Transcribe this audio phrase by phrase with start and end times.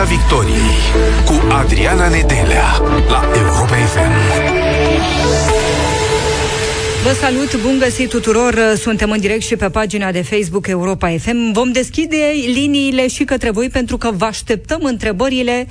[0.00, 0.78] Piața Victoriei
[1.24, 4.12] cu Adriana Nedelea la Europa FM.
[7.02, 8.54] Vă salut, bun găsit tuturor!
[8.76, 11.52] Suntem în direct și pe pagina de Facebook Europa FM.
[11.52, 15.66] Vom deschide liniile și către voi pentru că vă așteptăm întrebările.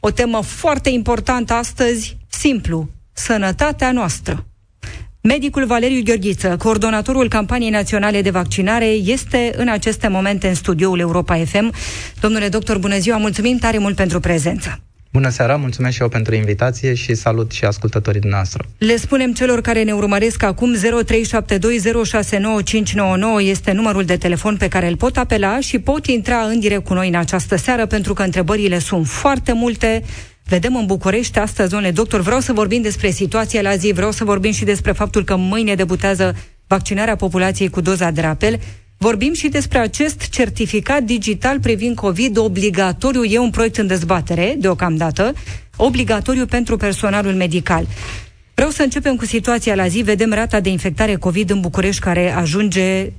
[0.00, 4.46] O temă foarte importantă astăzi, simplu, sănătatea noastră.
[5.28, 11.36] Medicul Valeriu Gheorghiță, coordonatorul campaniei naționale de vaccinare, este în aceste momente în studioul Europa
[11.44, 11.72] FM.
[12.20, 14.80] Domnule doctor, bună ziua, mulțumim tare mult pentru prezență.
[15.12, 18.64] Bună seara, mulțumesc și eu pentru invitație și salut și ascultătorii noastre.
[18.78, 20.80] Le spunem celor care ne urmăresc acum 0372069599
[23.40, 26.94] este numărul de telefon pe care îl pot apela și pot intra în direct cu
[26.94, 30.02] noi în această seară pentru că întrebările sunt foarte multe
[30.46, 34.24] Vedem în București astăzi, domnule doctor, vreau să vorbim despre situația la zi, vreau să
[34.24, 38.60] vorbim și despre faptul că mâine debutează vaccinarea populației cu doza de rapel.
[38.98, 43.24] Vorbim și despre acest certificat digital privind COVID obligatoriu.
[43.24, 45.32] E un proiect în dezbatere, deocamdată,
[45.76, 47.86] obligatoriu pentru personalul medical.
[48.54, 50.02] Vreau să începem cu situația la zi.
[50.02, 53.12] Vedem rata de infectare COVID în București care ajunge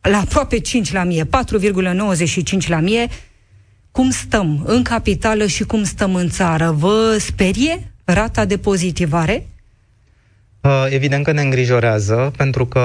[0.00, 3.08] la aproape 5 la mie, 4,95 la mie.
[3.96, 6.70] Cum stăm în capitală și cum stăm în țară?
[6.70, 9.46] Vă sperie rata de pozitivare?
[10.60, 12.80] Uh, evident că ne îngrijorează, pentru că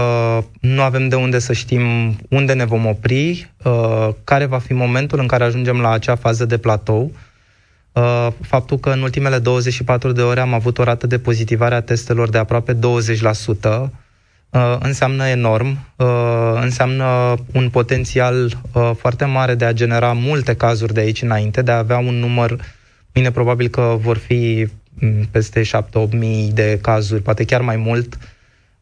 [0.62, 5.20] nu avem de unde să știm unde ne vom opri, uh, care va fi momentul
[5.20, 7.12] în care ajungem la acea fază de platou.
[7.92, 11.82] Uh, faptul că în ultimele 24 de ore am avut o rată de pozitivare a
[11.82, 12.80] testelor de aproape 20%,
[13.82, 13.84] uh,
[14.80, 16.08] înseamnă enorm, uh,
[16.62, 21.72] înseamnă un potențial uh, foarte mare de a genera multe cazuri de aici înainte, de
[21.72, 22.60] a avea un număr,
[23.12, 25.70] bine probabil că vor fi mm, peste 7-8
[26.12, 28.18] mii de cazuri, poate chiar mai mult,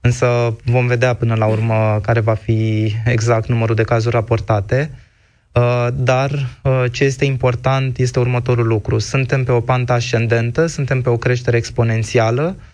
[0.01, 4.91] însă vom vedea până la urmă care va fi exact numărul de cazuri raportate.
[5.51, 6.31] Uh, dar
[6.63, 8.97] uh, ce este important este următorul lucru.
[8.97, 12.68] Suntem pe o pantă ascendentă, suntem pe o creștere exponențială, Uh,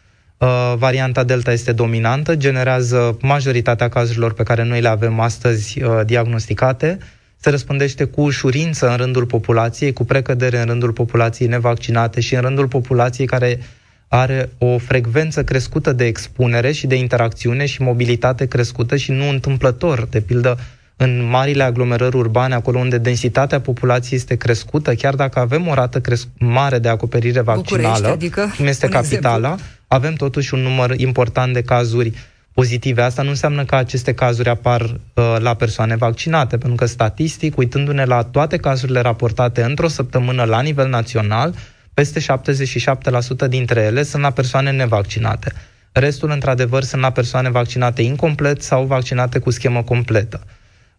[0.76, 6.98] varianta Delta este dominantă, generează majoritatea cazurilor pe care noi le avem astăzi uh, diagnosticate,
[7.38, 12.42] se răspândește cu ușurință în rândul populației, cu precădere în rândul populației nevaccinate și în
[12.42, 13.60] rândul populației care
[14.08, 20.08] are o frecvență crescută de expunere și de interacțiune și mobilitate crescută și nu întâmplător.
[20.10, 20.58] De pildă,
[20.98, 26.00] în marile aglomerări urbane, acolo unde densitatea populației este crescută, chiar dacă avem o rată
[26.00, 31.54] cresc- mare de acoperire vaccinală, adică, cum este capitala, exemplu avem totuși un număr important
[31.54, 32.14] de cazuri
[32.54, 33.02] pozitive.
[33.02, 38.06] Asta nu înseamnă că aceste cazuri apar uh, la persoane vaccinate, pentru că statistic, uitându-ne
[38.06, 41.56] la toate cazurile raportate într-o săptămână la nivel național,
[41.94, 45.54] peste 77% dintre ele sunt la persoane nevaccinate.
[45.92, 50.42] Restul, într-adevăr, sunt la persoane vaccinate incomplet sau vaccinate cu schemă completă.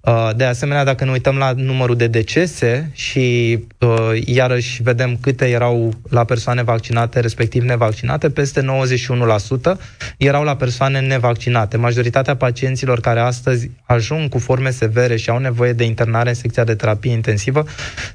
[0.06, 3.88] Uh, de asemenea, dacă ne uităm la numărul de decese și uh,
[4.24, 9.76] iarăși vedem câte erau la persoane vaccinate, respectiv nevaccinate, peste 91%
[10.16, 11.76] erau la persoane nevaccinate.
[11.76, 16.64] Majoritatea pacienților care astăzi ajung cu forme severe și au nevoie de internare în secția
[16.64, 17.64] de terapie intensivă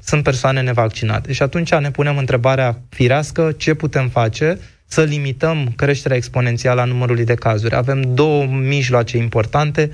[0.02, 1.32] sunt persoane nevaccinate.
[1.32, 7.24] Și atunci ne punem întrebarea firească, ce putem face să limităm creșterea exponențială a numărului
[7.24, 7.74] de cazuri.
[7.74, 9.90] Avem două mijloace importante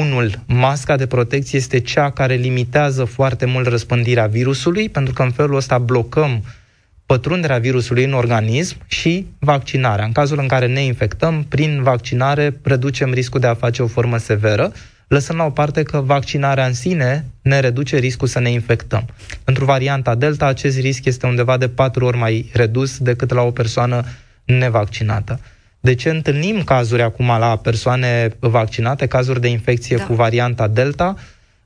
[0.00, 5.30] unul, masca de protecție este cea care limitează foarte mult răspândirea virusului, pentru că în
[5.30, 6.44] felul ăsta blocăm
[7.06, 10.04] pătrunderea virusului în organism și vaccinarea.
[10.04, 14.16] În cazul în care ne infectăm, prin vaccinare reducem riscul de a face o formă
[14.16, 14.72] severă,
[15.08, 19.04] lăsând la o parte că vaccinarea în sine ne reduce riscul să ne infectăm.
[19.44, 23.50] Pentru varianta Delta, acest risc este undeva de patru ori mai redus decât la o
[23.50, 24.04] persoană
[24.44, 25.40] nevaccinată.
[25.84, 30.04] De ce întâlnim cazuri acum la persoane vaccinate, cazuri de infecție da.
[30.04, 31.14] cu varianta Delta?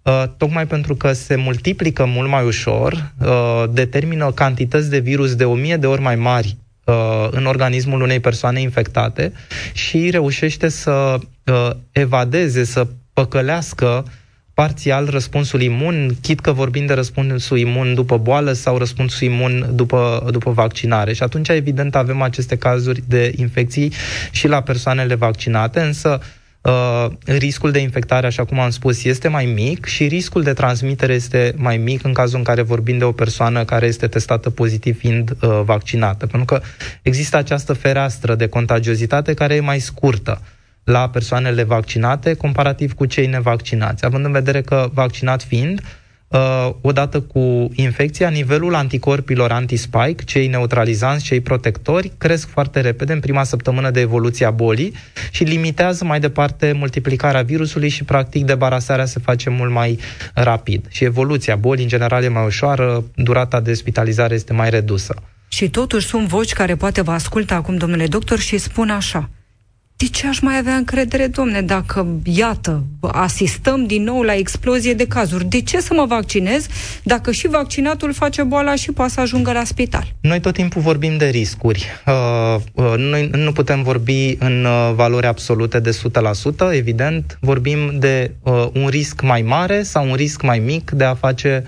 [0.03, 5.45] Uh, tocmai pentru că se multiplică mult mai ușor, uh, determină cantități de virus de
[5.45, 9.33] o mie de ori mai mari uh, în organismul unei persoane infectate
[9.73, 14.11] și reușește să uh, evadeze, să păcălească uh,
[14.57, 20.29] parțial răspunsul imun, chit că vorbim de răspunsul imun după boală sau răspunsul imun după,
[20.31, 21.13] după vaccinare.
[21.13, 23.93] Și atunci, evident, avem aceste cazuri de infecții
[24.31, 26.21] și la persoanele vaccinate, însă
[26.61, 31.13] uh, riscul de infectare, așa cum am spus, este mai mic și riscul de transmitere
[31.13, 34.99] este mai mic în cazul în care vorbim de o persoană care este testată pozitiv
[34.99, 36.27] fiind uh, vaccinată.
[36.27, 36.63] Pentru că
[37.03, 40.41] există această fereastră de contagiozitate care e mai scurtă
[40.87, 45.81] la persoanele vaccinate comparativ cu cei nevaccinați, având în vedere că vaccinat fiind,
[46.29, 53.21] uh, odată cu infecția, nivelul anticorpilor anti-spike, cei neutralizanți, cei protectori, cresc foarte repede în
[53.21, 54.95] prima săptămână de evoluție a bolii
[55.31, 59.99] și limitează mai departe multiplicarea virusului și, practic, debarasarea se face mult mai
[60.35, 60.87] rapid.
[60.89, 65.15] Și evoluția bolii, în general, e mai ușoară, durata de spitalizare este mai redusă.
[65.49, 69.31] Și totuși sunt voci care poate vă ascultă acum, domnule doctor, și spun așa
[69.97, 75.07] de ce aș mai avea încredere, domne, dacă, iată, asistăm din nou la explozie de
[75.07, 75.45] cazuri?
[75.45, 76.67] De ce să mă vaccinez
[77.03, 80.15] dacă și vaccinatul face boala și poate să ajungă la spital?
[80.21, 81.87] Noi tot timpul vorbim de riscuri.
[82.07, 85.99] Uh, uh, noi nu putem vorbi în uh, valori absolute de
[86.71, 91.05] 100%, evident, vorbim de uh, un risc mai mare sau un risc mai mic de
[91.05, 91.65] a face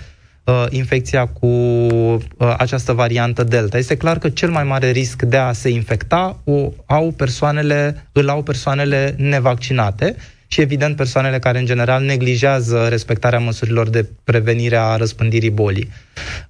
[0.49, 3.79] uh, infecția cu uh, această variantă Delta.
[3.79, 8.29] Este clar că cel mai mare risc de a se infecta o au persoanele, îl
[8.29, 10.17] au persoanele nevaccinate
[10.51, 15.91] și, evident, persoanele care, în general, neglijează respectarea măsurilor de prevenire a răspândirii bolii.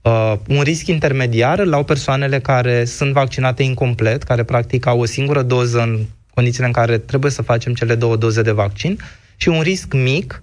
[0.03, 5.05] Uh, un risc intermediar îl au persoanele care sunt vaccinate incomplet, care, practic, au o
[5.05, 5.99] singură doză în
[6.35, 8.99] condițiile în care trebuie să facem cele două doze de vaccin
[9.37, 10.43] și un risc mic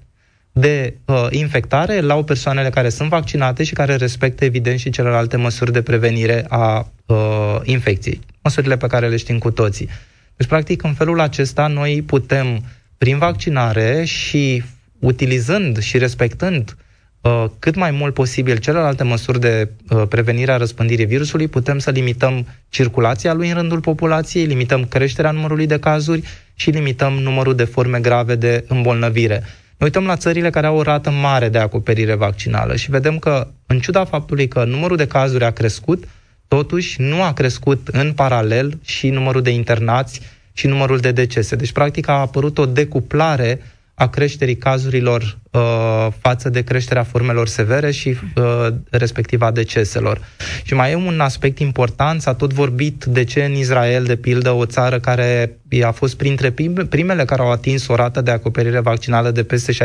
[0.58, 5.72] de uh, infectare la persoanele care sunt vaccinate și care respectă, evident, și celelalte măsuri
[5.72, 8.20] de prevenire a uh, infecției.
[8.44, 9.90] Măsurile pe care le știm cu toții.
[10.36, 12.64] Deci, practic, în felul acesta, noi putem,
[12.98, 14.64] prin vaccinare și
[15.00, 16.76] utilizând și respectând
[17.22, 21.90] uh, cât mai mult posibil celelalte măsuri de uh, prevenire a răspândirii virusului, putem să
[21.92, 26.24] limităm circulația lui în rândul populației, limităm creșterea numărului de cazuri
[26.54, 29.44] și limităm numărul de forme grave de îmbolnăvire.
[29.78, 33.48] Ne uităm la țările care au o rată mare de acoperire vaccinală și vedem că,
[33.66, 36.04] în ciuda faptului că numărul de cazuri a crescut,
[36.48, 40.22] totuși nu a crescut în paralel și numărul de internați
[40.54, 41.56] și numărul de decese.
[41.56, 43.62] Deci, practic, a apărut o decuplare
[43.96, 50.22] a creșterii cazurilor uh, față de creșterea formelor severe și uh, respectiv a deceselor.
[50.64, 54.52] Și mai e un aspect important, s-a tot vorbit de ce în Israel, de pildă,
[54.52, 56.54] o țară care a fost printre
[56.90, 59.78] primele care au atins o rată de acoperire vaccinală de peste 60%,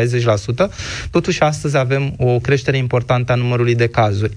[1.11, 4.35] totuși astăzi avem o creștere importantă a numărului de cazuri.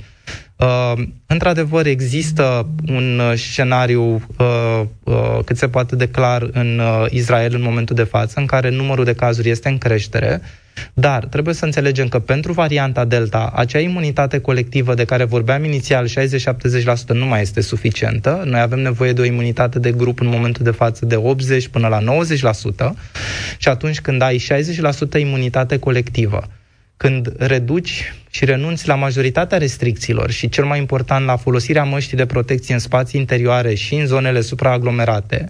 [0.63, 7.55] Uh, într-adevăr, există un uh, scenariu uh, uh, cât se poate declar în uh, Israel
[7.55, 10.41] în momentul de față, în care numărul de cazuri este în creștere,
[10.93, 16.07] dar trebuie să înțelegem că pentru varianta Delta, acea imunitate colectivă de care vorbeam inițial,
[16.07, 16.11] 60-70%
[17.07, 18.43] nu mai este suficientă.
[18.45, 21.87] Noi avem nevoie de o imunitate de grup în momentul de față de 80 până
[21.87, 22.03] la 90%
[23.57, 24.43] și atunci când ai
[25.17, 26.47] 60% imunitate colectivă,
[27.03, 32.25] când reduci și renunți la majoritatea restricțiilor și cel mai important la folosirea măștii de
[32.25, 35.49] protecție în spații interioare și în zonele supraaglomerate,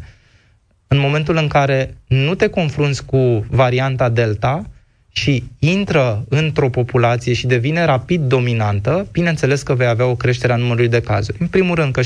[0.87, 4.69] în momentul în care nu te confrunți cu varianta Delta
[5.11, 10.55] și intră într-o populație și devine rapid dominantă, bineînțeles că vei avea o creștere a
[10.55, 11.37] numărului de cazuri.
[11.39, 12.05] În primul rând că 60%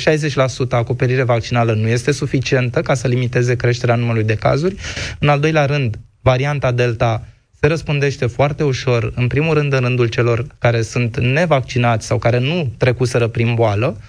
[0.70, 4.76] acoperire vaccinală nu este suficientă ca să limiteze creșterea numărului de cazuri.
[5.20, 7.28] În al doilea rând, varianta Delta
[7.68, 12.40] se răspundește foarte ușor, în primul rând în rândul celor care sunt nevaccinați sau care
[12.40, 14.02] nu trecuseră prin boală,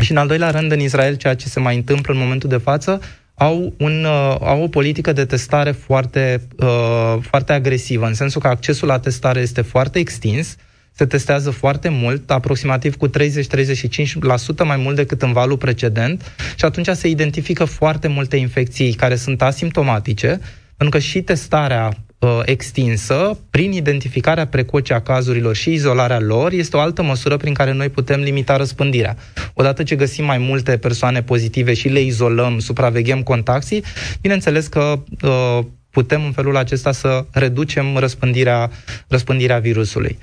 [0.00, 2.56] și în al doilea rând, în Israel, ceea ce se mai întâmplă în momentul de
[2.56, 3.00] față,
[3.34, 8.48] au, un, uh, au o politică de testare foarte, uh, foarte agresivă, în sensul că
[8.48, 10.56] accesul la testare este foarte extins,
[10.92, 16.88] se testează foarte mult, aproximativ cu 30-35% mai mult decât în valul precedent și atunci
[16.88, 20.40] se identifică foarte multe infecții care sunt asimptomatice,
[20.76, 22.11] pentru că și testarea uh,
[22.44, 27.72] extinsă, prin identificarea precoce a cazurilor și izolarea lor, este o altă măsură prin care
[27.72, 29.16] noi putem limita răspândirea.
[29.54, 33.84] Odată ce găsim mai multe persoane pozitive și le izolăm, supraveghem contactii,
[34.20, 35.58] bineînțeles că uh,
[35.90, 38.70] putem în felul acesta să reducem răspândirea,
[39.08, 40.18] răspândirea virusului.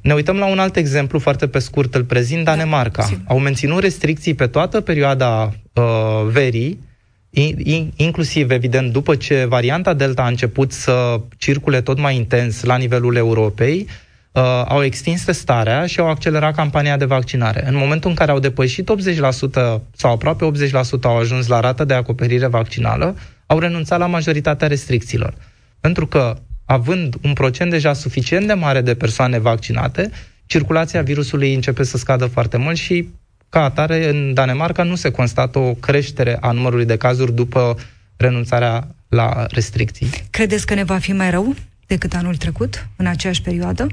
[0.00, 3.08] Ne uităm la un alt exemplu foarte pe scurt, îl prezint da, Danemarca.
[3.10, 5.82] Da, Au menținut restricții pe toată perioada uh,
[6.26, 6.78] verii,
[7.96, 13.16] inclusiv, evident, după ce varianta Delta a început să circule tot mai intens la nivelul
[13.16, 13.86] Europei,
[14.32, 17.68] uh, au extins testarea și au accelerat campania de vaccinare.
[17.68, 21.94] În momentul în care au depășit 80% sau aproape 80% au ajuns la rată de
[21.94, 25.34] acoperire vaccinală, au renunțat la majoritatea restricțiilor.
[25.80, 30.10] Pentru că, având un procent deja suficient de mare de persoane vaccinate,
[30.46, 33.08] circulația virusului începe să scadă foarte mult și
[33.54, 37.76] ca atare, în Danemarca nu se constată o creștere a numărului de cazuri după
[38.16, 40.08] renunțarea la restricții.
[40.30, 41.54] Credeți că ne va fi mai rău
[41.86, 43.86] decât anul trecut, în aceeași perioadă?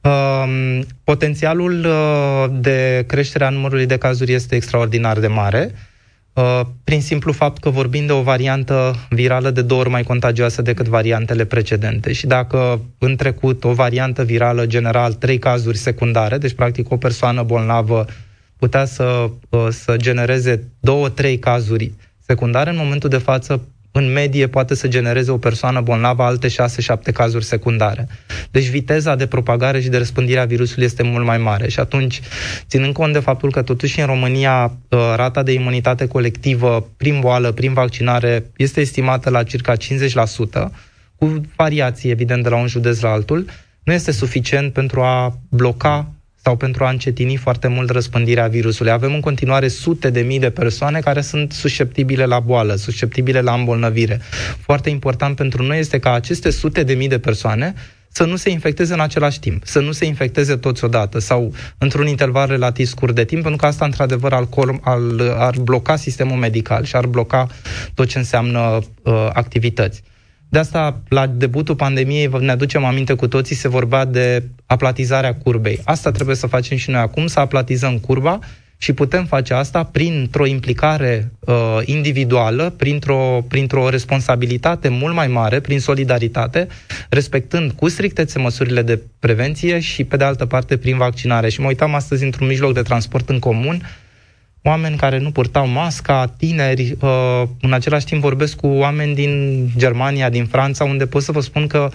[0.00, 5.74] Um, potențialul uh, de creștere a numărului de cazuri este extraordinar de mare.
[6.32, 10.62] Uh, prin simplu fapt că vorbim de o variantă virală de două ori mai contagioasă
[10.62, 12.12] decât variantele precedente.
[12.12, 17.42] Și dacă în trecut o variantă virală general trei cazuri secundare, deci practic o persoană
[17.42, 18.04] bolnavă
[18.56, 21.92] putea să, uh, să genereze două, trei cazuri
[22.26, 23.60] secundare, în momentul de față
[23.92, 26.52] în medie poate să genereze o persoană bolnavă alte 6-7
[27.12, 28.08] cazuri secundare.
[28.50, 32.20] Deci viteza de propagare și de răspândire a virusului este mult mai mare și atunci,
[32.68, 37.52] ținând cont de faptul că totuși în România uh, rata de imunitate colectivă prin boală,
[37.52, 39.78] prin vaccinare, este estimată la circa 50%,
[41.16, 43.46] cu variații evident de la un județ la altul,
[43.82, 48.92] nu este suficient pentru a bloca sau pentru a încetini foarte mult răspândirea virusului.
[48.92, 53.54] Avem în continuare sute de mii de persoane care sunt susceptibile la boală, susceptibile la
[53.54, 54.20] îmbolnăvire.
[54.60, 57.74] Foarte important pentru noi este ca aceste sute de mii de persoane
[58.12, 62.06] să nu se infecteze în același timp, să nu se infecteze toți odată sau într-un
[62.06, 64.46] interval relativ scurt de timp, pentru că asta, într-adevăr, ar,
[64.80, 64.98] ar,
[65.36, 67.46] ar bloca sistemul medical și ar bloca
[67.94, 70.02] tot ce înseamnă uh, activități.
[70.50, 75.80] De asta, la debutul pandemiei, ne aducem aminte cu toții, se vorbea de aplatizarea curbei.
[75.84, 78.38] Asta trebuie să facem și noi acum, să aplatizăm curba
[78.82, 85.80] și putem face asta printr-o implicare uh, individuală, printr-o, printr-o responsabilitate mult mai mare, prin
[85.80, 86.66] solidaritate,
[87.08, 91.48] respectând cu strictețe măsurile de prevenție și, pe de altă parte, prin vaccinare.
[91.48, 93.82] Și mă uitam astăzi într-un mijloc de transport în comun,
[94.62, 100.30] oameni care nu purtau masca, tineri, uh, în același timp vorbesc cu oameni din Germania,
[100.30, 101.90] din Franța, unde pot să vă spun că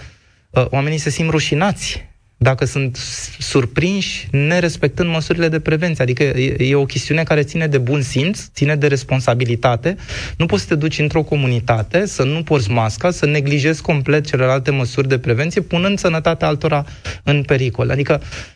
[0.50, 2.04] uh, oamenii se simt rușinați
[2.38, 2.96] dacă sunt
[3.38, 6.02] surprinși nerespectând măsurile de prevenție.
[6.02, 9.96] Adică e, e o chestiune care ține de bun simț, ține de responsabilitate.
[10.36, 14.70] Nu poți să te duci într-o comunitate, să nu porți masca, să neglijezi complet celelalte
[14.70, 16.84] măsuri de prevenție, punând sănătatea altora
[17.22, 17.90] în pericol.
[17.90, 18.55] Adică Uh,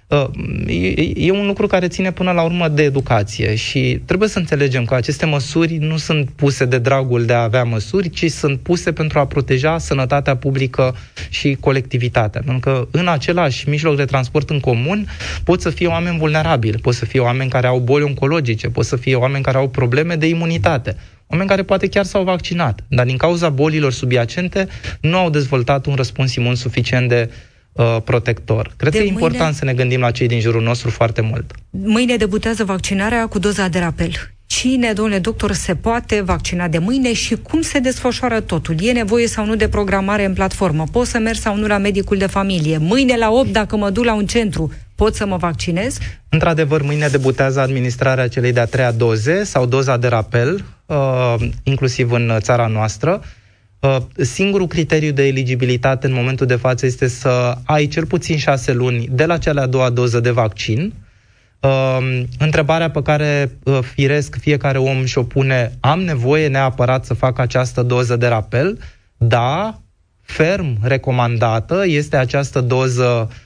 [0.67, 4.85] e, e un lucru care ține până la urmă de educație și trebuie să înțelegem
[4.85, 8.93] că aceste măsuri nu sunt puse de dragul de a avea măsuri, ci sunt puse
[8.93, 10.97] pentru a proteja sănătatea publică
[11.29, 12.43] și colectivitatea.
[12.45, 15.07] Pentru că în același mijloc de transport în comun
[15.45, 18.97] pot să fie oameni vulnerabili, pot să fie oameni care au boli oncologice, pot să
[18.97, 20.97] fie oameni care au probleme de imunitate
[21.31, 24.69] oameni care poate chiar s-au vaccinat, dar din cauza bolilor subiacente
[25.00, 27.31] nu au dezvoltat un răspuns imun suficient de
[27.72, 28.72] uh, protector.
[28.76, 29.22] Cred de că e mâine...
[29.22, 31.52] important să ne gândim la cei din jurul nostru foarte mult.
[31.70, 34.12] Mâine debutează vaccinarea cu doza de rapel.
[34.46, 38.74] Cine, domnule doctor, se poate vaccina de mâine și cum se desfășoară totul?
[38.80, 40.84] E nevoie sau nu de programare în platformă?
[40.92, 42.78] Pot să merg sau nu la medicul de familie?
[42.78, 45.98] Mâine la 8, dacă mă duc la un centru, pot să mă vaccinez?
[46.28, 52.32] Într-adevăr, mâine debutează administrarea celei de-a treia doze sau doza de rapel, uh, inclusiv în
[52.40, 53.20] țara noastră.
[53.22, 53.28] Uh,
[54.16, 59.08] singurul criteriu de eligibilitate în momentul de față este să ai cel puțin șase luni
[59.10, 60.92] de la cea de-a doua doză de vaccin.
[61.60, 67.38] Uh, întrebarea pe care uh, firesc fiecare om și-o pune, am nevoie neapărat să fac
[67.38, 68.78] această doză de rapel?
[69.16, 69.80] Da,
[70.22, 73.37] ferm recomandată este această doză Uh,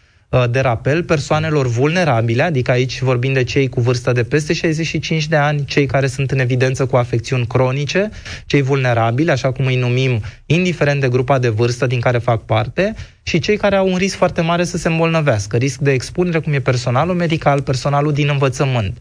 [0.50, 5.36] de rapel persoanelor vulnerabile, adică aici vorbim de cei cu vârstă de peste 65 de
[5.36, 8.10] ani, cei care sunt în evidență cu afecțiuni cronice,
[8.46, 12.94] cei vulnerabili, așa cum îi numim, indiferent de grupa de vârstă din care fac parte,
[13.22, 16.52] și cei care au un risc foarte mare să se îmbolnăvească, risc de expunere, cum
[16.52, 18.98] e personalul medical, personalul din învățământ.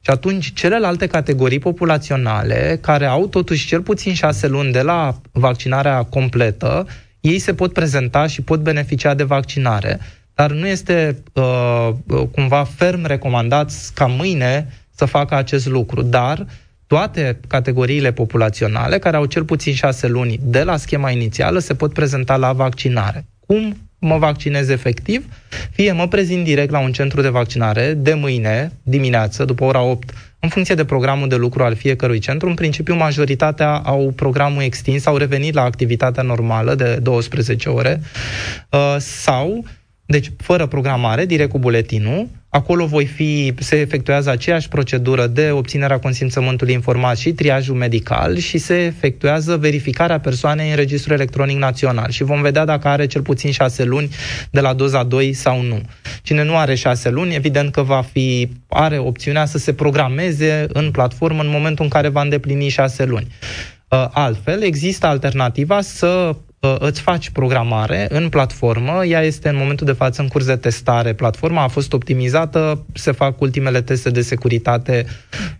[0.00, 6.02] Și atunci, celelalte categorii populaționale, care au totuși cel puțin șase luni de la vaccinarea
[6.02, 6.86] completă,
[7.20, 10.00] ei se pot prezenta și pot beneficia de vaccinare
[10.34, 11.90] dar nu este uh,
[12.32, 16.02] cumva ferm recomandat ca mâine să facă acest lucru.
[16.02, 16.46] Dar
[16.86, 21.92] toate categoriile populaționale care au cel puțin șase luni de la schema inițială se pot
[21.92, 23.24] prezenta la vaccinare.
[23.46, 25.24] Cum mă vaccinez efectiv?
[25.70, 30.14] Fie mă prezint direct la un centru de vaccinare de mâine dimineață, după ora 8,
[30.40, 32.48] în funcție de programul de lucru al fiecărui centru.
[32.48, 38.00] În principiu, majoritatea au programul extins, au revenit la activitatea normală de 12 ore,
[38.70, 39.64] uh, sau
[40.06, 45.98] deci, fără programare, direct cu buletinul, acolo voi fi, se efectuează aceeași procedură de obținerea
[45.98, 52.22] consimțământului informat și triajul medical și se efectuează verificarea persoanei în registrul electronic național și
[52.22, 54.08] vom vedea dacă are cel puțin șase luni
[54.50, 55.80] de la doza 2 sau nu.
[56.22, 60.90] Cine nu are șase luni, evident că va fi, are opțiunea să se programeze în
[60.90, 63.26] platformă în momentul în care va îndeplini șase luni.
[63.88, 66.36] Uh, altfel, există alternativa să
[66.78, 71.12] îți faci programare în platformă, ea este în momentul de față în curs de testare,
[71.12, 75.06] platforma a fost optimizată, se fac ultimele teste de securitate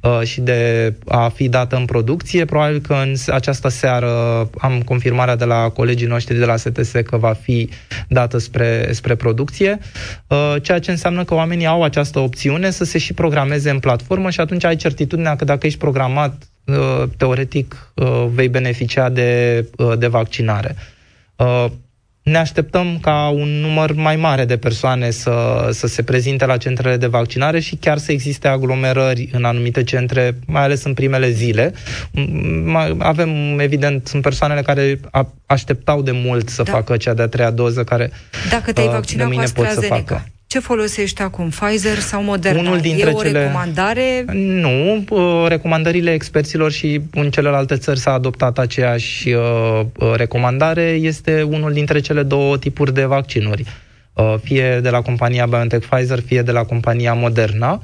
[0.00, 2.44] uh, și de a fi dată în producție.
[2.44, 4.10] Probabil că în această seară
[4.58, 7.68] am confirmarea de la colegii noștri de la STS că va fi
[8.08, 9.78] dată spre, spre producție,
[10.26, 14.30] uh, ceea ce înseamnă că oamenii au această opțiune să se și programeze în platformă
[14.30, 19.98] și atunci ai certitudinea că dacă ești programat uh, teoretic uh, vei beneficia de, uh,
[19.98, 20.76] de vaccinare.
[21.42, 21.70] Uh,
[22.22, 26.96] ne așteptăm ca un număr mai mare de persoane să, să se prezinte la centrele
[26.96, 31.72] de vaccinare și chiar să existe aglomerări în anumite centre, mai ales în primele zile.
[32.98, 35.00] Avem, evident, sunt persoanele care
[35.46, 36.72] așteptau de mult să da.
[36.72, 38.10] facă cea de-a treia doză, care
[38.50, 41.48] Dacă te-ai uh, vaccinat cu AstraZeneca, ce folosești acum?
[41.48, 42.60] Pfizer sau Moderna?
[42.60, 43.40] Unul dintre e o cele...
[43.40, 44.24] recomandare?
[44.32, 50.82] Nu, uh, recomandările experților și în celelalte țări s-a adoptat aceeași uh, uh, recomandare.
[50.82, 53.64] Este unul dintre cele două tipuri de vaccinuri,
[54.12, 57.80] uh, fie de la compania BioNTech Pfizer, fie de la compania Moderna.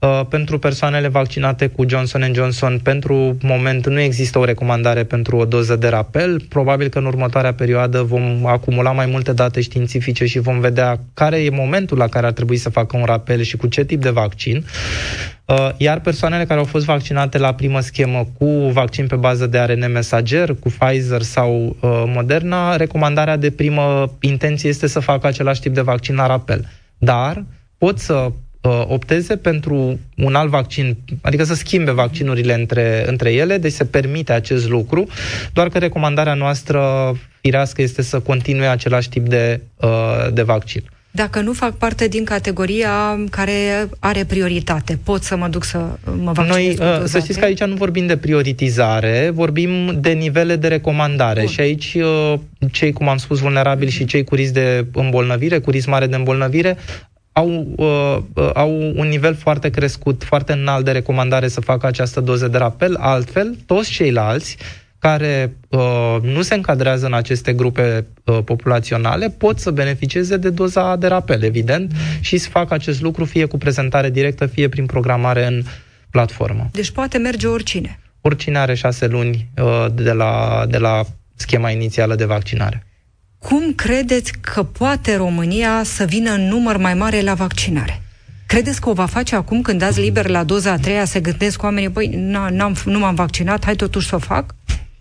[0.00, 5.36] Uh, Uh, pentru persoanele vaccinate cu Johnson Johnson, pentru moment nu există o recomandare pentru
[5.36, 6.40] o doză de rapel.
[6.48, 11.44] Probabil că în următoarea perioadă vom acumula mai multe date științifice și vom vedea care
[11.44, 14.10] e momentul la care ar trebui să facă un rapel și cu ce tip de
[14.10, 14.64] vaccin.
[15.44, 19.58] Uh, iar persoanele care au fost vaccinate la primă schemă cu vaccin pe bază de
[19.58, 25.60] ARN mesager, cu Pfizer sau uh, Moderna, recomandarea de primă intenție este să facă același
[25.60, 26.68] tip de vaccin la rapel.
[26.98, 27.44] Dar
[27.78, 28.32] pot să uh,
[28.86, 34.32] opteze pentru un alt vaccin, adică să schimbe vaccinurile între, între ele, deci se permite
[34.32, 35.06] acest lucru,
[35.52, 40.82] doar că recomandarea noastră firească este să continue același tip de, uh, de vaccin.
[41.10, 45.78] Dacă nu fac parte din categoria care are prioritate, pot să mă duc să
[46.22, 50.56] mă vaccinez Noi, uh, să știți că aici nu vorbim de prioritizare, vorbim de nivele
[50.56, 51.48] de recomandare Bun.
[51.48, 52.34] și aici uh,
[52.72, 56.16] cei, cum am spus, vulnerabili și cei cu risc de îmbolnăvire, cu risc mare de
[56.16, 56.76] îmbolnăvire,
[57.38, 62.20] au, uh, uh, au un nivel foarte crescut, foarte înalt de recomandare să facă această
[62.20, 64.56] doză de rapel, altfel toți ceilalți
[64.98, 70.96] care uh, nu se încadrează în aceste grupe uh, populaționale pot să beneficieze de doza
[70.96, 75.46] de rapel, evident, și să facă acest lucru fie cu prezentare directă, fie prin programare
[75.46, 75.62] în
[76.10, 76.68] platformă.
[76.72, 77.98] Deci poate merge oricine.
[78.20, 81.04] Oricine are șase luni uh, de, la, de la
[81.34, 82.87] schema inițială de vaccinare.
[83.38, 88.02] Cum credeți că poate România să vină în număr mai mare la vaccinare?
[88.46, 91.62] Credeți că o va face acum când dați liber la doza a treia, se gândesc
[91.62, 92.10] oamenii, băi,
[92.50, 94.54] n-am, nu m-am vaccinat, hai totuși să o fac?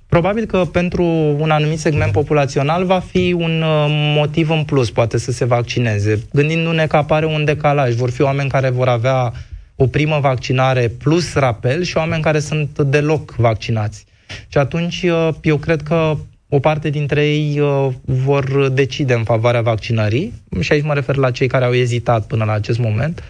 [0.07, 1.03] Probabil că pentru
[1.39, 6.23] un anumit segment populațional va fi un uh, motiv în plus, poate să se vaccineze.
[6.33, 9.33] Gândindu-ne că apare un decalaj, vor fi oameni care vor avea
[9.75, 14.05] o primă vaccinare plus rapel și oameni care sunt deloc vaccinați.
[14.47, 16.17] Și atunci uh, eu cred că
[16.49, 21.31] o parte dintre ei uh, vor decide în favoarea vaccinării și aici mă refer la
[21.31, 23.23] cei care au ezitat până la acest moment.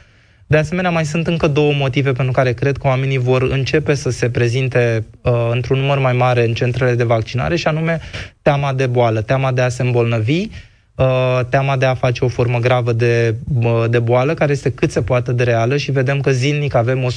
[0.50, 4.10] De asemenea, mai sunt încă două motive pentru care cred că oamenii vor începe să
[4.10, 8.00] se prezinte uh, într-un număr mai mare în centrele de vaccinare și anume
[8.42, 10.48] teama de boală, teama de a se îmbolnăvi,
[10.96, 14.92] uh, teama de a face o formă gravă de, uh, de boală, care este cât
[14.92, 17.12] se poate de reală și vedem că zilnic avem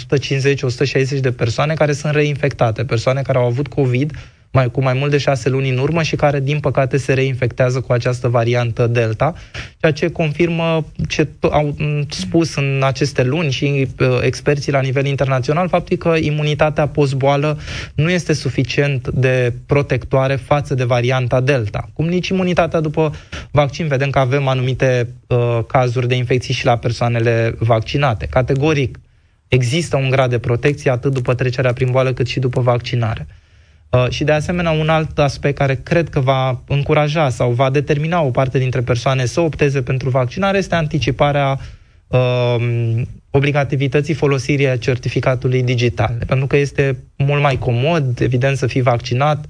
[1.16, 4.12] 150-160 de persoane care sunt reinfectate, persoane care au avut COVID,
[4.52, 7.80] mai, cu mai mult de șase luni în urmă și care, din păcate, se reinfectează
[7.80, 9.34] cu această variantă Delta,
[9.78, 11.76] ceea ce confirmă ce au
[12.08, 17.58] spus în aceste luni și uh, experții la nivel internațional, faptul că imunitatea postboală
[17.94, 21.88] nu este suficient de protectoare față de varianta Delta.
[21.92, 23.14] Cum nici imunitatea după
[23.50, 28.26] vaccin, vedem că avem anumite uh, cazuri de infecții și la persoanele vaccinate.
[28.26, 28.98] Categoric,
[29.48, 33.26] există un grad de protecție atât după trecerea prin boală cât și după vaccinare.
[33.90, 38.20] Uh, și de asemenea un alt aspect care cred că va încuraja sau va determina
[38.20, 41.58] o parte dintre persoane să opteze pentru vaccinare este anticiparea
[42.06, 42.56] uh,
[43.30, 46.16] obligativității folosirii certificatului digital.
[46.26, 49.46] Pentru că este mult mai comod, evident, să fii vaccinat,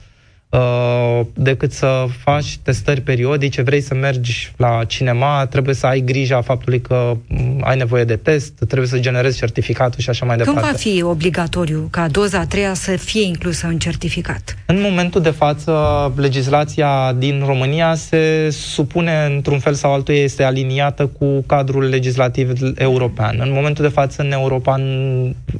[0.50, 6.40] Uh, decât să faci testări periodice, vrei să mergi la cinema, trebuie să ai grija
[6.40, 10.60] faptului că mm, ai nevoie de test, trebuie să generezi certificatul și așa mai departe.
[10.60, 14.56] Când va fi obligatoriu ca doza a treia să fie inclusă în certificat?
[14.66, 15.72] În momentul de față,
[16.16, 23.38] legislația din România se supune într-un fel sau altul, este aliniată cu cadrul legislativ european.
[23.40, 24.80] În momentul de față, în Europa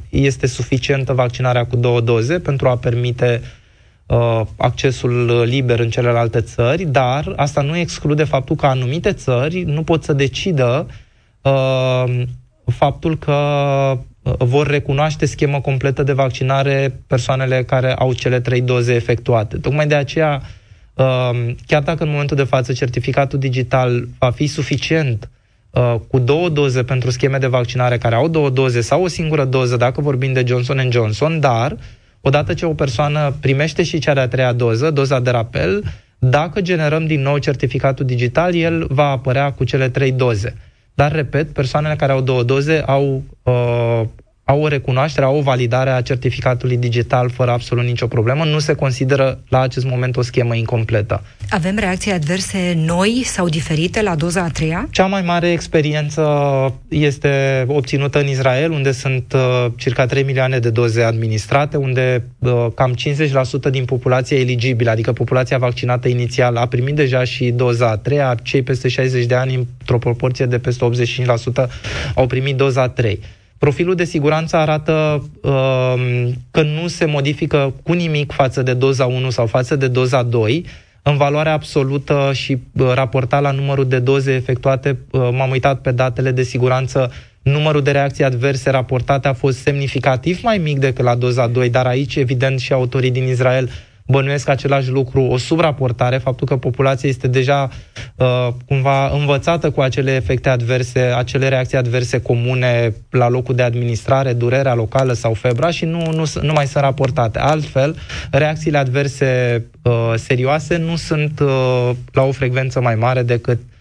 [0.08, 3.40] este suficientă vaccinarea cu două doze pentru a permite
[4.10, 9.82] uh, accesul liber în celelalte țări, dar asta nu exclude faptul că anumite țări nu
[9.82, 10.86] pot să decidă
[11.42, 12.22] uh,
[12.70, 13.32] faptul că
[14.22, 19.56] uh, vor recunoaște schemă completă de vaccinare persoanele care au cele trei doze efectuate.
[19.56, 20.42] Tocmai de aceea,
[20.94, 21.30] uh,
[21.66, 25.30] chiar dacă în momentul de față certificatul digital va fi suficient
[25.70, 29.44] uh, cu două doze pentru scheme de vaccinare care au două doze sau o singură
[29.44, 31.76] doză, dacă vorbim de Johnson Johnson, dar
[32.20, 35.82] odată ce o persoană primește și cea de-a treia doză, doza de rapel,
[36.18, 40.56] dacă generăm din nou certificatul digital, el va apărea cu cele trei doze.
[40.94, 44.02] Dar, repet, persoanele care au două doze au uh,
[44.50, 48.44] au o recunoaștere, au o validare a certificatului digital fără absolut nicio problemă.
[48.44, 51.22] Nu se consideră la acest moment o schemă incompletă.
[51.50, 54.88] Avem reacții adverse noi sau diferite la doza a treia?
[54.90, 56.22] Cea mai mare experiență
[56.88, 62.66] este obținută în Israel, unde sunt uh, circa 3 milioane de doze administrate, unde uh,
[62.74, 62.94] cam
[63.68, 68.34] 50% din populația eligibilă, adică populația vaccinată inițial, a primit deja și doza a treia,
[68.42, 70.90] cei peste 60 de ani, într-o proporție de peste
[71.64, 71.68] 85%,
[72.14, 73.20] au primit doza a 3.
[73.60, 79.30] Profilul de siguranță arată uh, că nu se modifică cu nimic față de doza 1
[79.30, 80.64] sau față de doza 2,
[81.02, 85.92] în valoare absolută și uh, raportat la numărul de doze efectuate, uh, m-am uitat pe
[85.92, 91.14] datele de siguranță, numărul de reacții adverse raportate a fost semnificativ mai mic decât la
[91.14, 93.70] doza 2, dar aici, evident, și autorii din Israel
[94.10, 97.68] bănuiesc același lucru, o subraportare, faptul că populația este deja
[98.16, 104.32] uh, cumva învățată cu acele efecte adverse, acele reacții adverse comune la locul de administrare,
[104.32, 107.38] durerea locală sau febra și nu, nu, nu mai sunt raportate.
[107.38, 107.96] Altfel,
[108.30, 113.78] reacțiile adverse uh, serioase nu sunt uh, la o frecvență mai mare decât Uh,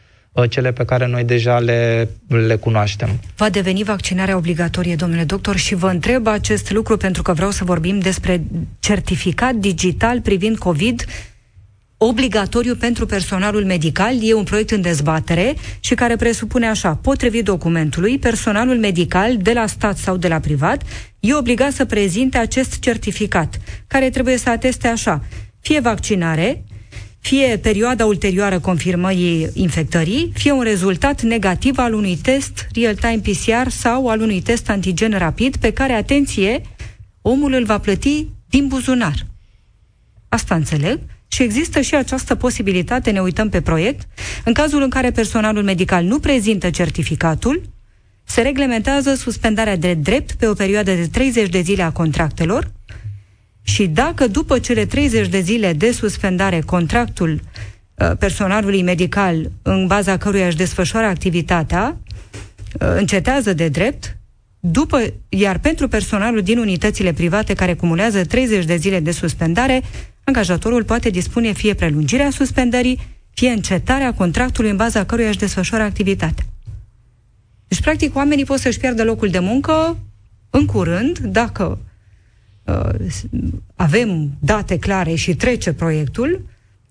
[0.47, 3.09] cele pe care noi deja le, le cunoaștem.
[3.35, 7.63] Va deveni vaccinarea obligatorie, domnule doctor, și vă întreb acest lucru pentru că vreau să
[7.63, 8.43] vorbim despre
[8.79, 11.05] certificat digital privind COVID
[12.01, 14.13] obligatoriu pentru personalul medical.
[14.21, 19.67] E un proiect în dezbatere și care presupune așa, potrivit documentului, personalul medical de la
[19.67, 20.83] stat sau de la privat
[21.19, 25.23] e obligat să prezinte acest certificat, care trebuie să ateste așa,
[25.59, 26.63] fie vaccinare,
[27.19, 34.07] fie perioada ulterioară confirmării infectării, fie un rezultat negativ al unui test real-time PCR sau
[34.07, 36.61] al unui test antigen rapid pe care, atenție,
[37.21, 39.25] omul îl va plăti din buzunar.
[40.29, 40.99] Asta înțeleg.
[41.31, 44.07] Și există și această posibilitate, ne uităm pe proiect,
[44.45, 47.61] în cazul în care personalul medical nu prezintă certificatul,
[48.23, 52.71] se reglementează suspendarea de drept pe o perioadă de 30 de zile a contractelor,
[53.69, 57.39] și dacă după cele 30 de zile de suspendare contractul
[57.95, 61.97] uh, personalului medical în baza căruia își desfășoară activitatea
[62.79, 64.17] uh, încetează de drept,
[64.59, 69.81] după, iar pentru personalul din unitățile private care cumulează 30 de zile de suspendare,
[70.23, 72.99] angajatorul poate dispune fie prelungirea suspendării,
[73.33, 76.45] fie încetarea contractului în baza căruia își desfășoară activitatea.
[77.67, 79.97] Deci, practic, oamenii pot să-și pierdă locul de muncă
[80.49, 81.88] în curând, dacă Uh,
[83.75, 86.41] avem date clare și trece proiectul,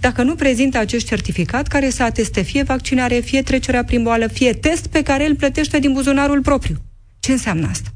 [0.00, 4.52] dacă nu prezintă acest certificat care să ateste fie vaccinare, fie trecerea prin boală, fie
[4.52, 6.76] test pe care îl plătește din buzunarul propriu.
[7.20, 7.88] Ce înseamnă asta?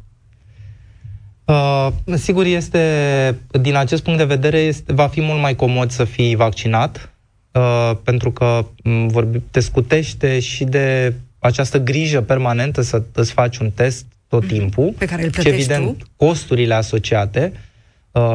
[1.45, 6.05] Uh, sigur, este, din acest punct de vedere, este, va fi mult mai comod să
[6.05, 7.12] fii vaccinat,
[7.53, 13.59] uh, pentru că mm, vorbi, te scutește și de această grijă permanentă să îți faci
[13.59, 14.53] un test tot mhm.
[14.53, 14.95] timpul.
[14.99, 16.05] Pe care îl plătești și, evident, tu.
[16.16, 17.53] costurile asociate.
[17.55, 17.71] Uh, Uh,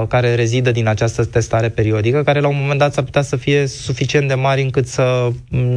[0.08, 3.66] care rezidă din această testare periodică, care la un moment dat s-ar putea să fie
[3.66, 5.30] suficient de mari încât să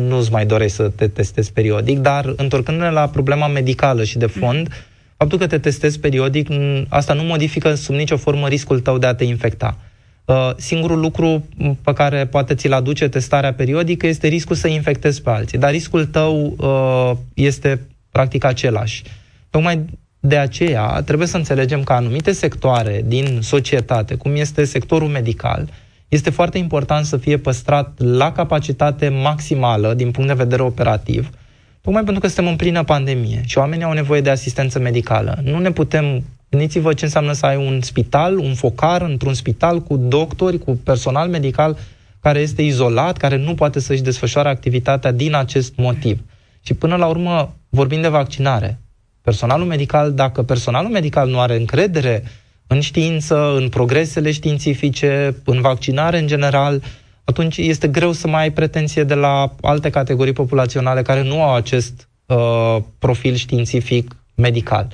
[0.08, 4.68] nu-ți mai dorești să te testezi periodic, dar întorcându-ne la problema medicală și de fond,
[4.68, 4.74] mm.
[5.16, 6.48] faptul că te testezi periodic,
[6.88, 9.76] asta nu modifică sub nicio formă riscul tău de a te infecta.
[10.24, 11.48] Uh, singurul lucru
[11.84, 16.04] pe care poate ți-l aduce testarea periodică este riscul să infectezi pe alții, dar riscul
[16.04, 19.02] tău uh, este practic același.
[19.50, 19.84] Tocmai
[20.20, 25.68] de aceea, trebuie să înțelegem că anumite sectoare din societate, cum este sectorul medical,
[26.08, 31.30] este foarte important să fie păstrat la capacitate maximală din punct de vedere operativ,
[31.80, 35.38] tocmai pentru că suntem în plină pandemie și oamenii au nevoie de asistență medicală.
[35.42, 39.96] Nu ne putem Gândiți-vă ce înseamnă să ai un spital, un focar într-un spital cu
[39.96, 41.78] doctori, cu personal medical
[42.20, 46.20] care este izolat, care nu poate să-și desfășoare activitatea din acest motiv.
[46.62, 48.80] Și până la urmă vorbim de vaccinare.
[49.22, 52.22] Personalul medical, dacă personalul medical nu are încredere
[52.66, 56.82] în știință, în progresele științifice, în vaccinare în general,
[57.24, 61.54] atunci este greu să mai ai pretenție de la alte categorii populaționale care nu au
[61.54, 64.88] acest uh, profil științific medical.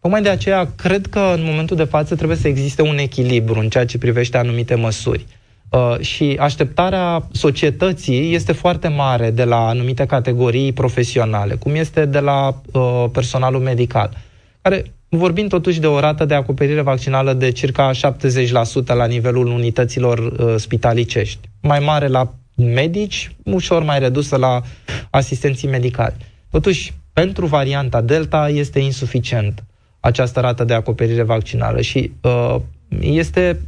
[0.00, 3.68] Tocmai de aceea, cred că în momentul de față trebuie să existe un echilibru în
[3.68, 5.26] ceea ce privește anumite măsuri.
[5.70, 12.18] Uh, și așteptarea societății este foarte mare de la anumite categorii profesionale, cum este de
[12.18, 14.16] la uh, personalul medical,
[14.62, 20.18] care vorbim totuși de o rată de acoperire vaccinală de circa 70% la nivelul unităților
[20.18, 24.62] uh, spitalicești, mai mare la medici, ușor mai redusă la
[25.10, 26.14] asistenții medicali.
[26.50, 29.64] Totuși, pentru varianta Delta este insuficient
[30.00, 32.56] această rată de acoperire vaccinală și uh,
[33.00, 33.60] este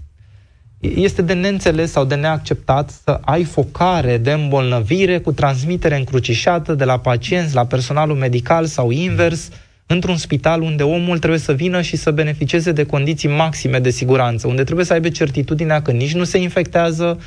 [0.81, 6.85] este de neînțeles sau de neacceptat să ai focare de îmbolnăvire cu transmitere încrucișată de
[6.85, 9.49] la pacienți la personalul medical sau invers
[9.87, 14.47] într-un spital unde omul trebuie să vină și să beneficieze de condiții maxime de siguranță,
[14.47, 17.19] unde trebuie să aibă certitudinea că nici nu se infectează,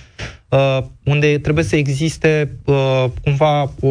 [0.50, 3.90] uh, unde trebuie să existe uh, cumva o,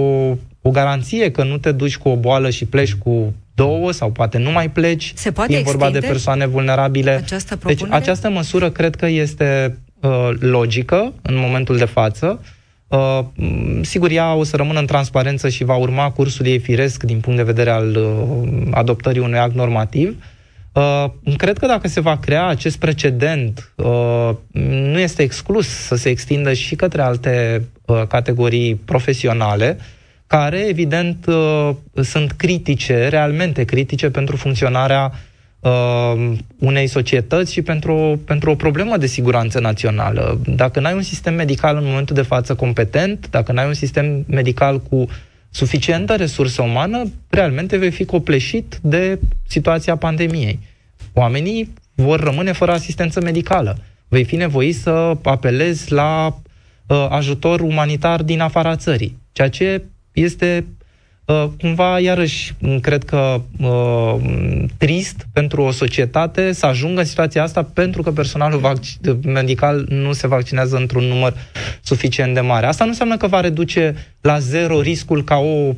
[0.63, 4.39] o garanție că nu te duci cu o boală și pleci cu două sau poate
[4.39, 5.13] nu mai pleci.
[5.15, 7.11] Se poate e vorba de persoane vulnerabile.
[7.11, 12.41] Această deci această măsură cred că este uh, logică în momentul de față.
[12.89, 13.21] Uh,
[13.83, 17.39] sigur, ea o să rămână în transparență și va urma cursul ei firesc din punct
[17.39, 20.17] de vedere al uh, adoptării unui act normativ.
[20.73, 21.05] Uh,
[21.37, 24.31] cred că dacă se va crea acest precedent, uh,
[24.91, 29.79] nu este exclus să se extindă și către alte uh, categorii profesionale,
[30.33, 31.71] care, evident, uh,
[32.03, 35.13] sunt critice, realmente critice pentru funcționarea
[35.61, 40.41] uh, unei societăți și pentru, pentru o problemă de siguranță națională.
[40.47, 44.81] Dacă n-ai un sistem medical în momentul de față competent, dacă n-ai un sistem medical
[44.81, 45.07] cu
[45.51, 49.19] suficientă resursă umană, realmente vei fi copleșit de
[49.49, 50.59] situația pandemiei.
[51.13, 53.79] Oamenii vor rămâne fără asistență medicală.
[54.09, 56.27] Vei fi nevoit să apelezi la
[56.87, 60.65] uh, ajutor umanitar din afara țării, ceea ce este
[61.25, 64.15] Uh, cumva, iarăși, cred că uh,
[64.77, 70.13] trist pentru o societate să ajungă în situația asta pentru că personalul vac- medical nu
[70.13, 71.35] se vaccinează într-un număr
[71.81, 72.67] suficient de mare.
[72.67, 75.75] Asta nu înseamnă că va reduce la zero riscul ca o,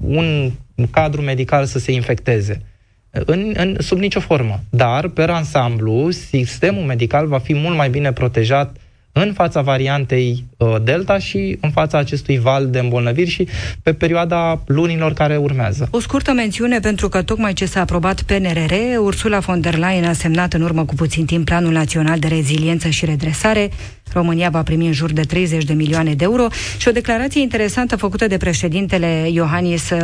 [0.00, 0.50] un
[0.90, 2.62] cadru medical să se infecteze.
[3.10, 4.60] În, în, sub nicio formă.
[4.70, 8.76] Dar, pe ansamblu, sistemul medical va fi mult mai bine protejat
[9.12, 13.48] în fața variantei uh, Delta și în fața acestui val de îmbolnăviri și
[13.82, 15.88] pe perioada lunilor care urmează.
[15.90, 20.12] O scurtă mențiune pentru că tocmai ce s-a aprobat PNRR, Ursula von der Leyen a
[20.12, 23.70] semnat în urmă cu puțin timp Planul Național de Reziliență și Redresare.
[24.12, 26.46] România va primi în jur de 30 de milioane de euro
[26.78, 30.00] și o declarație interesantă făcută de președintele Iohannis, uh,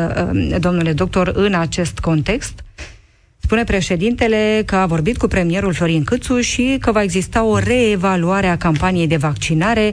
[0.58, 2.64] domnule doctor, în acest context.
[3.46, 8.46] Spune președintele că a vorbit cu premierul Florin Câțu și că va exista o reevaluare
[8.46, 9.92] a campaniei de vaccinare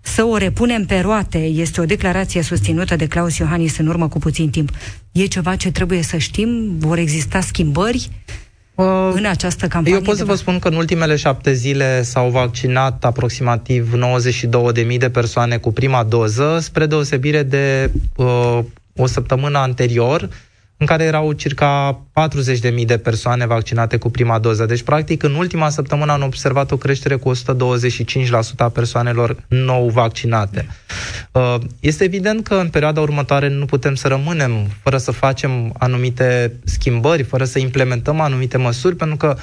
[0.00, 1.38] să o repunem pe roate.
[1.38, 4.70] Este o declarație susținută de Claus Iohannis în urmă cu puțin timp.
[5.12, 6.78] E ceva ce trebuie să știm?
[6.78, 8.10] Vor exista schimbări?
[8.74, 9.98] Uh, în această campanie?
[9.98, 13.94] Eu pot să vă spun că în ultimele șapte zile s-au vaccinat aproximativ
[14.92, 18.58] 92.000 de persoane cu prima doză, spre deosebire de uh,
[18.96, 20.28] o săptămână anterior,
[20.84, 22.00] în care erau circa
[22.74, 24.64] 40.000 de persoane vaccinate cu prima doză.
[24.64, 27.38] Deci, practic, în ultima săptămână am observat o creștere cu 125%
[28.56, 30.66] a persoanelor nou vaccinate.
[31.32, 34.50] Uh, este evident că în perioada următoare nu putem să rămânem
[34.82, 39.36] fără să facem anumite schimbări, fără să implementăm anumite măsuri, pentru că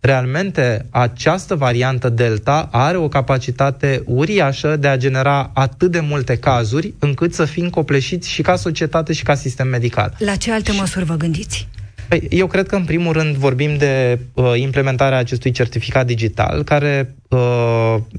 [0.00, 6.94] realmente această variantă Delta are o capacitate uriașă de a genera atât de multe cazuri
[6.98, 10.14] încât să fim copleșiți și ca societate și ca sistem medical.
[10.18, 10.78] La ce alte și...
[10.78, 11.68] măsuri vă gândiți?
[12.08, 17.14] Păi, eu cred că, în primul rând, vorbim de uh, implementarea acestui certificat digital, care
[17.14, 17.17] uh,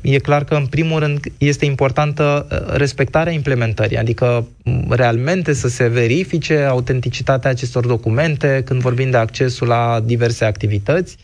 [0.02, 4.48] e clar că, în primul rând, este importantă uh, respectarea implementării, adică
[4.90, 11.18] realmente să se verifice autenticitatea acestor documente când vorbim de accesul la diverse activități.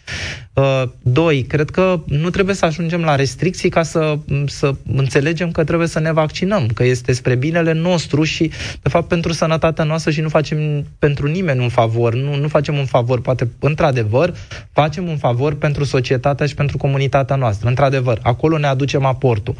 [0.54, 5.64] Uh, doi, cred că nu trebuie să ajungem la restricții ca să, să înțelegem că
[5.64, 10.12] trebuie să ne vaccinăm, că este spre binele nostru și, de fapt, pentru sănătatea noastră
[10.12, 14.34] și nu facem pentru nimeni un favor, nu, nu facem un favor, poate, într-adevăr,
[14.72, 17.68] facem un favor pentru societatea și pentru comunitatea noastră.
[17.76, 19.56] Într-adevăr, acolo ne aducem aportul.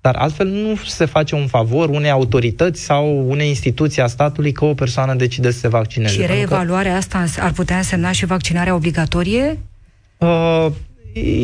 [0.00, 4.64] Dar altfel nu se face un favor unei autorități sau unei instituții a statului că
[4.64, 6.12] o persoană decide să se vaccineze.
[6.12, 6.96] Și reevaluarea că...
[6.96, 9.58] asta ar putea însemna și vaccinarea obligatorie?
[10.18, 10.66] Uh,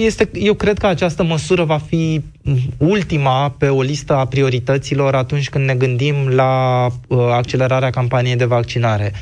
[0.08, 2.22] este, eu cred că această măsură va fi
[2.78, 8.44] ultima pe o listă a priorităților atunci când ne gândim la uh, accelerarea campaniei de
[8.44, 9.12] vaccinare.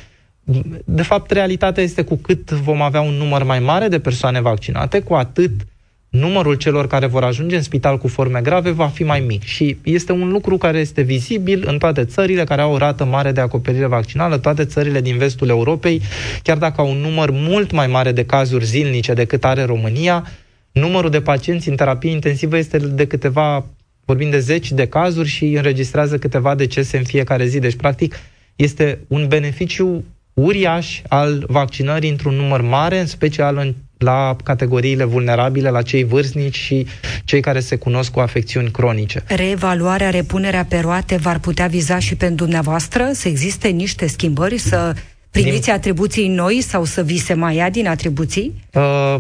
[0.84, 5.00] De fapt, realitatea este cu cât vom avea un număr mai mare de persoane vaccinate,
[5.00, 5.77] cu atât uh,
[6.08, 9.42] numărul celor care vor ajunge în spital cu forme grave va fi mai mic.
[9.42, 13.32] Și este un lucru care este vizibil în toate țările care au o rată mare
[13.32, 16.02] de acoperire vaccinală, toate țările din vestul Europei,
[16.42, 20.26] chiar dacă au un număr mult mai mare de cazuri zilnice decât are România,
[20.72, 23.66] numărul de pacienți în terapie intensivă este de câteva,
[24.04, 27.58] vorbim de zeci de cazuri și înregistrează câteva decese în fiecare zi.
[27.58, 28.18] Deci, practic,
[28.56, 35.70] este un beneficiu uriaș al vaccinării într-un număr mare, în special în la categoriile vulnerabile,
[35.70, 36.86] la cei vârstnici și
[37.24, 39.22] cei care se cunosc cu afecțiuni cronice.
[39.26, 43.10] Reevaluarea, repunerea pe roate v-ar putea viza și pentru dumneavoastră?
[43.12, 44.94] Să existe niște schimbări, să
[45.30, 45.72] primiți din...
[45.72, 48.54] atribuții noi sau să vi se mai ia din atribuții?
[48.72, 49.16] Uh,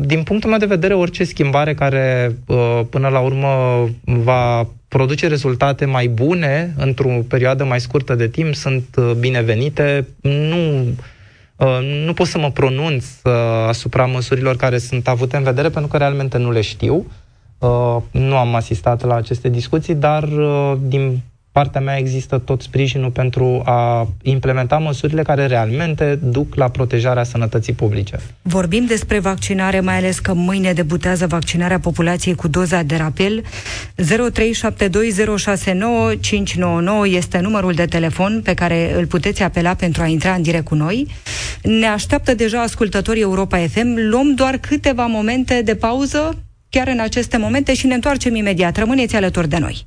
[0.00, 5.84] din punctul meu de vedere, orice schimbare care uh, până la urmă va produce rezultate
[5.84, 10.06] mai bune într-o perioadă mai scurtă de timp sunt uh, binevenite.
[10.20, 11.15] Nu Uh,
[12.04, 13.32] nu pot să mă pronunț uh,
[13.68, 17.06] asupra măsurilor care sunt avute în vedere, pentru că realmente nu le știu.
[17.58, 20.24] Uh, nu am asistat la aceste discuții, dar
[20.80, 21.20] din
[21.56, 27.72] partea mea există tot sprijinul pentru a implementa măsurile care realmente duc la protejarea sănătății
[27.72, 28.18] publice.
[28.42, 33.42] Vorbim despre vaccinare, mai ales că mâine debutează vaccinarea populației cu doza de rapel.
[33.42, 34.04] 0372069599
[37.04, 40.74] este numărul de telefon pe care îl puteți apela pentru a intra în direct cu
[40.74, 41.06] noi.
[41.62, 43.94] Ne așteaptă deja ascultătorii Europa FM.
[44.10, 46.38] Luăm doar câteva momente de pauză
[46.68, 48.76] chiar în aceste momente și ne întoarcem imediat.
[48.76, 49.86] Rămâneți alături de noi.